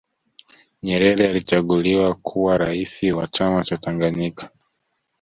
nyerere 0.83 1.27
alichaguliwa 1.27 2.13
kuwa 2.15 2.57
raisi 2.57 3.11
wa 3.11 3.27
chama 3.27 3.63
cha 3.63 3.77
tanganyika 3.77 4.49